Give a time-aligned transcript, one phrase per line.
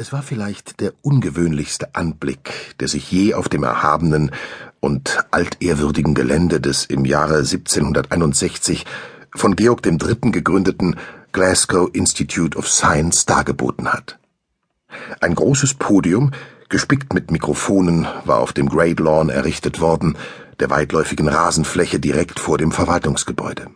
[0.00, 4.30] Es war vielleicht der ungewöhnlichste Anblick, der sich je auf dem erhabenen
[4.80, 8.86] und altehrwürdigen Gelände des im Jahre 1761
[9.34, 10.30] von Georg III.
[10.32, 10.96] gegründeten
[11.32, 14.18] Glasgow Institute of Science dargeboten hat.
[15.20, 16.30] Ein großes Podium,
[16.70, 20.16] gespickt mit Mikrofonen, war auf dem Great Lawn errichtet worden,
[20.60, 23.66] der weitläufigen Rasenfläche direkt vor dem Verwaltungsgebäude.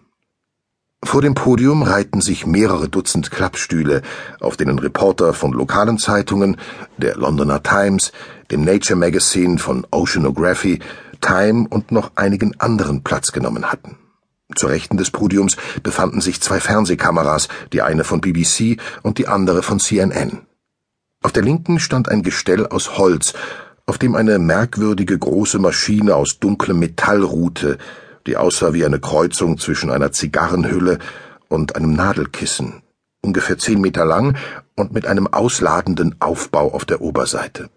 [1.05, 4.03] Vor dem Podium reihten sich mehrere Dutzend Klappstühle,
[4.41, 6.57] auf denen Reporter von lokalen Zeitungen,
[6.96, 8.11] der Londoner Times,
[8.50, 10.81] dem Nature Magazine von Oceanography,
[11.21, 13.96] Time und noch einigen anderen Platz genommen hatten.
[14.57, 19.62] Zur Rechten des Podiums befanden sich zwei Fernsehkameras, die eine von BBC und die andere
[19.62, 20.40] von CNN.
[21.23, 23.34] Auf der linken stand ein Gestell aus Holz,
[23.86, 27.79] auf dem eine merkwürdige große Maschine aus dunklem Metall ruhte,
[28.26, 30.98] die aussah wie eine Kreuzung zwischen einer Zigarrenhülle
[31.48, 32.83] und einem Nadelkissen,
[33.20, 34.36] ungefähr zehn Meter lang
[34.77, 37.70] und mit einem ausladenden Aufbau auf der Oberseite.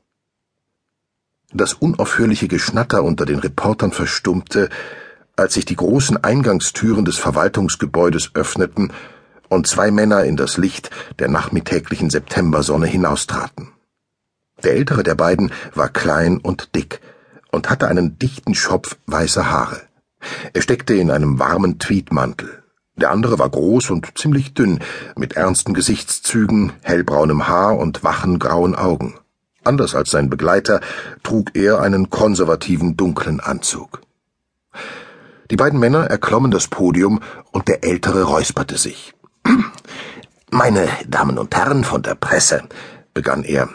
[1.53, 4.69] Das unaufhörliche Geschnatter unter den Reportern verstummte,
[5.37, 8.91] als sich die großen Eingangstüren des Verwaltungsgebäudes öffneten
[9.47, 10.89] und zwei Männer in das Licht
[11.19, 13.69] der nachmittäglichen Septembersonne hinaustraten.
[14.63, 16.99] Der ältere der beiden war klein und dick
[17.51, 19.86] und hatte einen dichten Schopf weißer Haare.
[20.53, 22.63] Er steckte in einem warmen Tweedmantel.
[22.95, 24.79] Der andere war groß und ziemlich dünn,
[25.15, 29.15] mit ernsten Gesichtszügen, hellbraunem Haar und wachen grauen Augen.
[29.63, 30.81] Anders als sein Begleiter
[31.23, 34.01] trug er einen konservativen dunklen Anzug.
[35.51, 39.13] Die beiden Männer erklommen das Podium und der Ältere räusperte sich.
[40.51, 42.63] Meine Damen und Herren von der Presse,
[43.13, 43.69] begann er,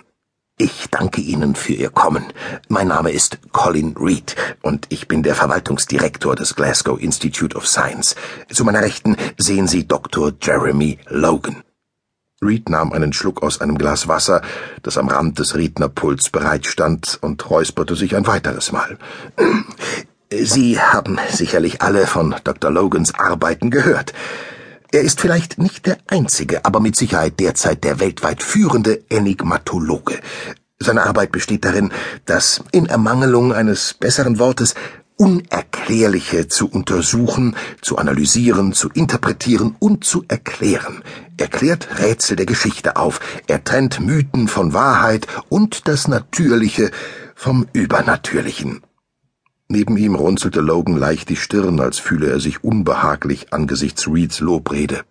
[0.63, 2.25] ich danke Ihnen für Ihr Kommen.
[2.69, 8.15] Mein Name ist Colin Reed und ich bin der Verwaltungsdirektor des Glasgow Institute of Science.
[8.49, 10.33] Zu meiner Rechten sehen Sie Dr.
[10.41, 11.65] Jeremy Logan.
[12.41, 14.41] Reed nahm einen Schluck aus einem Glas Wasser,
[14.85, 18.99] das am Rand des Rednerpults bereitstand, und räusperte sich ein weiteres Mal.
[20.31, 22.71] Sie haben sicherlich alle von Dr.
[22.71, 24.13] Logans Arbeiten gehört.
[24.95, 30.21] Er ist vielleicht nicht der einzige, aber mit Sicherheit derzeit der weltweit führende Enigmatologe.
[30.83, 31.93] Seine Arbeit besteht darin,
[32.27, 34.75] das in Ermangelung eines besseren Wortes
[35.17, 41.03] Unerklärliche zu untersuchen, zu analysieren, zu interpretieren und zu erklären.
[41.37, 46.91] Er klärt Rätsel der Geschichte auf, er trennt Mythen von Wahrheit und das Natürliche
[47.35, 48.83] vom Übernatürlichen.
[49.69, 55.03] Neben ihm runzelte Logan leicht die Stirn, als fühle er sich unbehaglich angesichts Reeds Lobrede.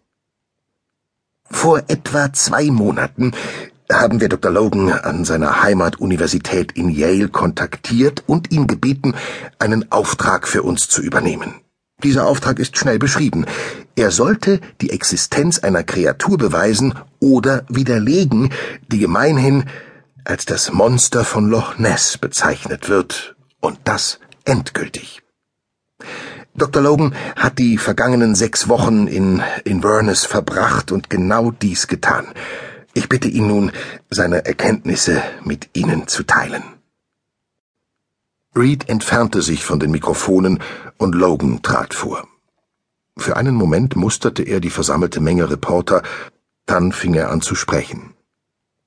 [1.50, 3.34] Vor etwa zwei Monaten
[3.94, 4.52] haben wir Dr.
[4.52, 9.16] Logan an seiner Heimatuniversität in Yale kontaktiert und ihn gebeten,
[9.60, 11.56] einen Auftrag für uns zu übernehmen.
[12.04, 13.46] Dieser Auftrag ist schnell beschrieben.
[13.96, 18.52] Er sollte die Existenz einer Kreatur beweisen oder widerlegen,
[18.92, 19.66] die gemeinhin
[20.24, 25.22] als das Monster von Loch Ness bezeichnet wird, und das endgültig.
[26.56, 26.82] Dr.
[26.82, 32.28] Logan hat die vergangenen sechs Wochen in Inverness verbracht und genau dies getan.
[32.94, 33.72] Ich bitte ihn nun,
[34.10, 36.64] seine Erkenntnisse mit Ihnen zu teilen.
[38.56, 40.60] Reed entfernte sich von den Mikrofonen
[40.98, 42.28] und Logan trat vor.
[43.18, 46.04] Für einen Moment musterte er die versammelte Menge Reporter,
[46.66, 48.14] dann fing er an zu sprechen.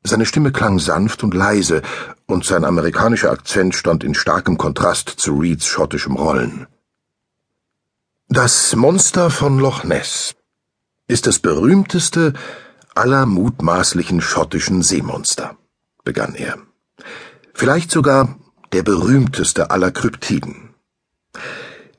[0.03, 1.81] Seine Stimme klang sanft und leise,
[2.27, 6.67] und sein amerikanischer Akzent stand in starkem Kontrast zu Reeds schottischem Rollen.
[8.29, 10.35] Das Monster von Loch Ness
[11.07, 12.35] ist das berühmteste
[12.95, 15.57] aller mutmaßlichen schottischen Seemonster,
[16.05, 16.59] begann er.
[17.53, 18.39] Vielleicht sogar
[18.73, 20.75] der berühmteste aller Kryptiden.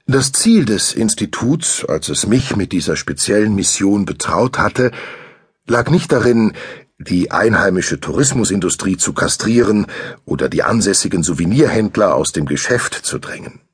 [0.08, 4.92] Das Ziel des Instituts, als es mich mit dieser speziellen Mission betraut hatte,
[5.68, 6.54] lag nicht darin,
[6.98, 9.88] die einheimische Tourismusindustrie zu kastrieren
[10.24, 13.65] oder die ansässigen Souvenirhändler aus dem Geschäft zu drängen.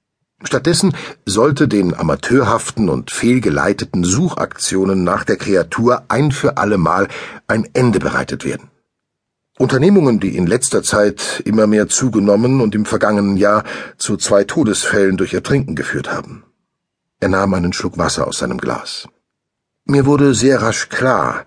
[0.44, 7.08] Stattdessen sollte den amateurhaften und fehlgeleiteten Suchaktionen nach der Kreatur ein für allemal
[7.48, 8.70] ein Ende bereitet werden.
[9.58, 13.64] Unternehmungen, die in letzter Zeit immer mehr zugenommen und im vergangenen Jahr
[13.98, 16.44] zu zwei Todesfällen durch Ertrinken geführt haben.
[17.20, 19.08] Er nahm einen Schluck Wasser aus seinem Glas.
[19.86, 21.46] Mir wurde sehr rasch klar,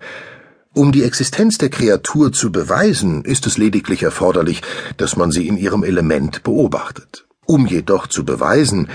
[0.73, 4.61] um die Existenz der Kreatur zu beweisen, ist es lediglich erforderlich,
[4.97, 7.25] dass man sie in ihrem Element beobachtet.
[7.45, 8.89] Um jedoch zu beweisen,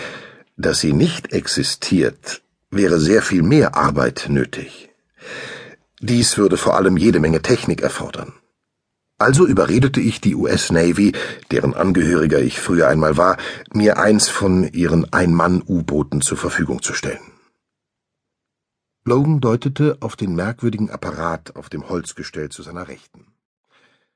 [0.56, 4.91] dass sie nicht existiert, wäre sehr viel mehr Arbeit nötig.
[6.00, 8.32] Dies würde vor allem jede Menge Technik erfordern.
[9.19, 11.12] Also überredete ich die US Navy,
[11.50, 13.37] deren Angehöriger ich früher einmal war,
[13.73, 17.20] mir eins von ihren Ein-Mann-U-Booten zur Verfügung zu stellen.
[19.05, 23.26] Logan deutete auf den merkwürdigen Apparat auf dem Holzgestell zu seiner Rechten.